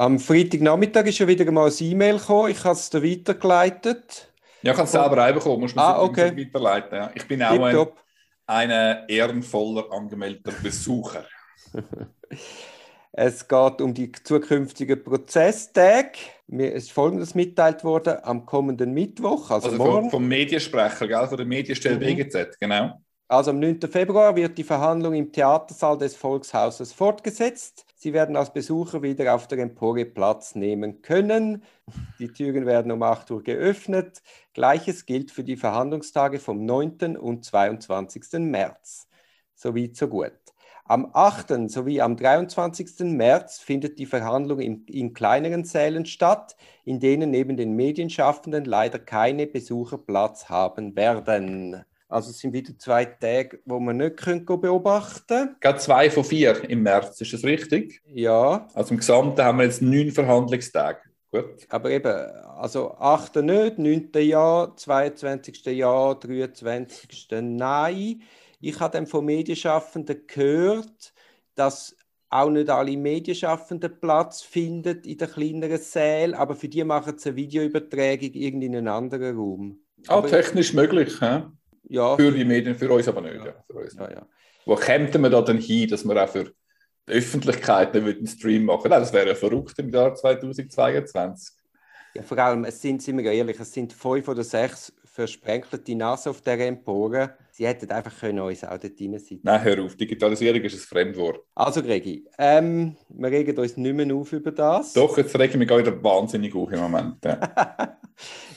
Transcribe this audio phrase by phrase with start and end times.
[0.00, 2.50] Am Freitagnachmittag ist ja wieder mal ein E-Mail gekommen.
[2.50, 4.32] Ich habe es dir weitergeleitet.
[4.62, 5.60] Ja, ich kann es selber reinbekommen.
[5.60, 6.34] Musst du ah, okay.
[6.34, 6.96] weiterleiten.
[6.96, 7.10] Ja.
[7.14, 7.92] Ich bin auch
[8.46, 11.26] ein, ein ehrenvoller angemeldeter Besucher.
[13.12, 16.12] Es geht um die zukünftigen Prozesstage.
[16.46, 20.02] Mir ist Folgendes mitteilt worden am kommenden Mittwoch, also, also morgen.
[20.02, 21.26] Vom, vom Mediensprecher, gell?
[21.26, 22.16] von der Medienstelle mhm.
[22.16, 22.92] BGZ, genau.
[23.26, 23.80] Also am 9.
[23.90, 27.84] Februar wird die Verhandlung im Theatersaal des Volkshauses fortgesetzt.
[28.02, 31.62] Sie werden als Besucher wieder auf der Empore Platz nehmen können.
[32.18, 34.22] Die Türen werden um 8 Uhr geöffnet.
[34.54, 37.18] Gleiches gilt für die Verhandlungstage vom 9.
[37.18, 38.40] und 22.
[38.40, 39.06] März.
[39.54, 40.32] So weit, so gut.
[40.86, 41.70] Am 8.
[41.70, 43.00] sowie am 23.
[43.00, 46.56] März findet die Verhandlung in, in, kleineren Sälen statt,
[46.86, 51.84] in denen neben den Medienschaffenden leider keine Besucher Platz haben werden.
[52.10, 55.56] Also es sind wieder zwei Tage, wo man nicht können beobachten können.
[55.60, 58.02] Gerade zwei von vier im März, ist das richtig?
[58.06, 58.66] Ja.
[58.74, 60.98] Also im Gesamten haben wir jetzt neun Verhandlungstage.
[61.32, 61.66] Gut.
[61.68, 62.12] Aber eben,
[62.58, 63.36] also 8.
[63.36, 64.10] nicht, 9.
[64.14, 65.64] ja, 22.
[65.66, 67.28] ja, 23.
[67.42, 68.22] nein.
[68.60, 71.14] Ich habe dann von Medienschaffenden gehört,
[71.54, 71.96] dass
[72.28, 77.28] auch nicht alle Medienschaffenden Platz finden in den kleineren Sälen, aber für die machen sie
[77.28, 79.80] eine Videoübertragung irgendwie in einen anderen Raum.
[80.08, 81.42] Ah, aber, technisch möglich, hä?
[81.90, 82.16] Ja.
[82.16, 83.44] Für die Medien, für uns aber nicht.
[83.44, 83.54] Ja.
[83.66, 84.26] Für uns ja.
[84.64, 86.52] Wo kommt man da dann hin, dass wir auch für
[87.08, 88.90] die Öffentlichkeit einen Stream machen?
[88.90, 91.56] Nein, das wäre ja verrückt im Jahr 2022.
[92.14, 96.30] Ja, vor allem, es sind, sind wir ehrlich, es sind fünf oder sechs versprenkelte Nase
[96.30, 97.34] auf der Empore.
[97.50, 101.40] Sie hätten einfach können uns auch dort reinsitzen Nein, hör auf, Digitalisierung ist ein Fremdwort.
[101.56, 104.92] Also Gregi, ähm, wir regen uns nicht mehr auf über das.
[104.92, 107.16] Doch, jetzt regen wir wieder wahnsinnig auf im Moment.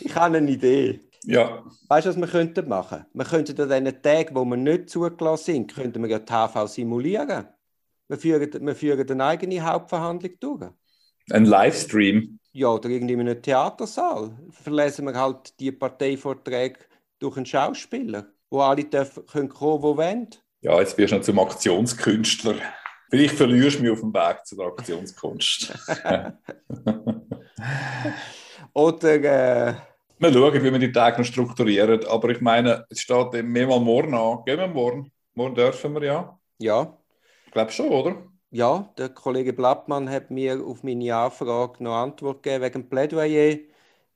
[0.02, 1.00] Ich habe eine Idee.
[1.26, 1.64] Ja.
[1.88, 3.06] Weißt du, was wir könnten machen?
[3.14, 6.68] Wir könnten an diesen Tagen, wo wir nicht zugelassen sind, könnten wir ja die HV
[6.68, 7.48] simulieren.
[8.08, 10.72] Wir führen, wir führen eine eigene Hauptverhandlung durch.
[11.32, 12.40] Ein Livestream?
[12.52, 14.38] Ja, oder irgendwie in einem Theatersaal.
[14.52, 16.80] Verlesen wir halt die Parteivorträge
[17.20, 20.30] durch einen Schauspieler, wo alle dürfen, können kommen, wo wollen.
[20.62, 22.56] Ja, jetzt wirst du noch zum Aktionskünstler.
[23.10, 25.74] Vielleicht verlierst du mich auf dem Weg zur Aktionskunst.
[28.74, 29.70] oder...
[29.70, 29.74] Äh,
[30.24, 32.06] wir schauen, wie wir die Tage noch strukturieren.
[32.06, 34.40] Aber ich meine, es steht mehrmal morgen an.
[34.46, 35.12] Gehen wir morgen?
[35.34, 36.40] Morgen dürfen wir ja.
[36.60, 36.98] Ja.
[37.46, 38.24] Ich glaube schon, oder?
[38.50, 43.58] Ja, der Kollege Blattmann hat mir auf meine Anfrage noch Antwort gegeben wegen dem Plädoyer.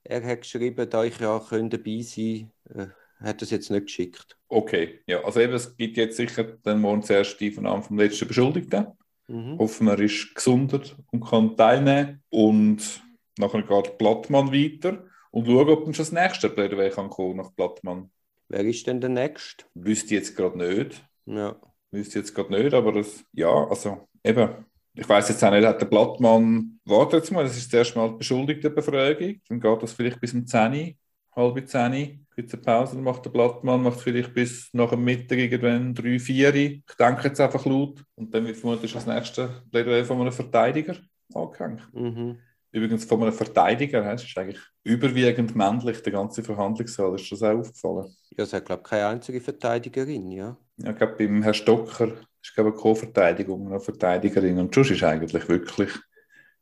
[0.03, 4.38] Er hat geschrieben, da ich ja dabei sein könnte, äh, hat das jetzt nicht geschickt.
[4.47, 8.28] Okay, ja, also eben, es gibt jetzt sicher dann morgen zuerst die Vernahme vom letzten
[8.28, 8.88] Beschuldigten.
[9.28, 9.57] Mhm.
[9.57, 12.24] Hoffen, er ist gesundert und kann teilnehmen.
[12.29, 13.01] Und
[13.38, 17.51] nachher geht Blattmann weiter und schauen, ob dann schon das nächste Plädoyer kann kommen nach
[17.51, 18.09] Blattmann.
[18.49, 19.65] Wer ist denn der Nächste?
[19.73, 21.03] Wüsste jetzt gerade nicht.
[21.25, 21.55] Ja.
[21.91, 25.81] Wüsste jetzt gerade nicht, aber das, ja, also eben, ich weiß jetzt auch nicht, hat
[25.81, 29.93] der Blattmann, warte jetzt mal, das ist zuerst mal die beschuldigte Befragung, dann geht das
[29.93, 30.97] vielleicht bis um 10
[31.38, 35.03] halbe 10 gibt es eine Pause, dann macht der Blattmann, macht vielleicht bis nach dem
[35.03, 39.63] Mittag irgendwann 3, 4 Ich denke jetzt einfach laut und dann wird vermutlich das nächste
[39.71, 40.95] Plädoyer von einem Verteidiger
[41.33, 41.88] angehängt.
[41.94, 42.39] Mhm.
[42.77, 47.15] Übrigens von einem Verteidiger, das ist eigentlich überwiegend männlich, der ganze Verhandlungssaal.
[47.15, 48.15] Ist das auch aufgefallen?
[48.38, 50.57] Ja, es hat, glaube ich, keine einzige Verteidigerin, ja.
[50.77, 55.03] Ja, ich glaube, beim Herrn Stocker ist glaube ich Co-Verteidigung noch Verteidigerin und Josh ist
[55.03, 55.91] eigentlich wirklich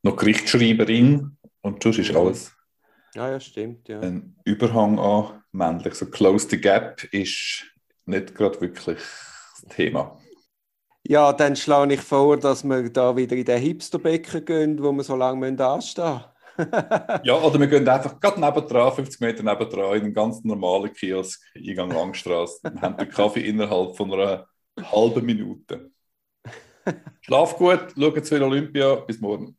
[0.02, 2.52] noch Gerichtsschreiberin und Josh ist alles.
[3.14, 4.00] Ja, ja, stimmt, ja.
[4.00, 5.96] Ein Überhang an männlich.
[5.96, 7.66] So Close the Gap ist
[8.06, 10.20] nicht gerade wirklich das Thema.
[11.08, 15.04] Ja, dann schlage ich vor, dass wir da wieder in den Hipsterbecken gehen, wo wir
[15.04, 16.22] so lange anstehen
[16.58, 17.22] müssen.
[17.24, 21.44] ja, oder wir gehen einfach gerade nebendran, 50 Meter nebendran, in einen ganz normalen Kiosk,
[21.56, 24.48] Eingang Langstrasse, und haben den Kaffee innerhalb von einer
[24.82, 25.92] halben Minute.
[27.22, 29.56] Schlaf gut, schaut zu Olympia, bis morgen.